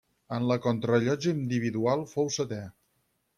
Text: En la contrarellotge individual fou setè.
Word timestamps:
En 0.37 0.45
la 0.51 0.55
contrarellotge 0.63 1.33
individual 1.41 2.03
fou 2.15 2.33
setè. 2.39 2.63